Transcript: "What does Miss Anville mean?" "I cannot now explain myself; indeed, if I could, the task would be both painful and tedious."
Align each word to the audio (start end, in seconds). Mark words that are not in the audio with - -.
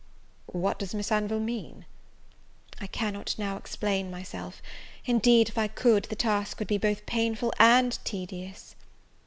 "What 0.47 0.79
does 0.79 0.95
Miss 0.95 1.11
Anville 1.11 1.39
mean?" 1.39 1.85
"I 2.79 2.87
cannot 2.87 3.35
now 3.37 3.55
explain 3.55 4.09
myself; 4.09 4.59
indeed, 5.05 5.49
if 5.49 5.59
I 5.59 5.67
could, 5.67 6.05
the 6.05 6.15
task 6.15 6.57
would 6.57 6.67
be 6.67 6.79
both 6.79 7.05
painful 7.05 7.53
and 7.59 7.99
tedious." 8.03 8.75